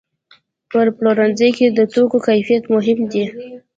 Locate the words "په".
0.69-0.79